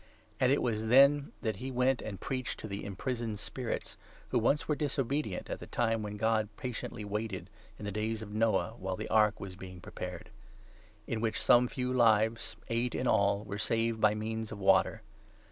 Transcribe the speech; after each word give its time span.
And 0.39 0.51
it 0.51 0.63
was 0.63 0.87
then 0.87 1.31
that 1.43 1.57
19 1.57 1.63
he 1.63 1.69
went 1.71 2.01
and 2.01 2.19
preached 2.19 2.59
to 2.59 2.67
the 2.67 2.83
imprisoned 2.85 3.37
spirits, 3.37 3.97
who 4.29 4.39
once 4.39 4.67
were 4.67 4.75
20 4.75 4.85
disobedient, 4.85 5.47
at 5.47 5.59
the 5.59 5.67
time 5.67 6.01
when 6.01 6.17
God 6.17 6.49
patiently 6.57 7.05
waited, 7.05 7.51
in 7.77 7.85
the 7.85 7.91
days 7.91 8.23
of 8.23 8.33
Noah, 8.33 8.73
while 8.79 8.95
the 8.95 9.07
ark 9.09 9.39
was 9.39 9.55
being 9.55 9.79
prepared; 9.79 10.31
in 11.05 11.21
which 11.21 11.39
some 11.39 11.67
few 11.67 11.93
lives, 11.93 12.55
eight 12.67 12.95
in 12.95 13.05
all, 13.05 13.43
were 13.43 13.59
saved 13.59 14.01
by 14.01 14.15
means 14.15 14.51
of 14.51 14.57
water. 14.57 15.03